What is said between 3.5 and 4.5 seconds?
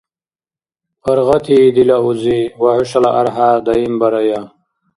даимбарая.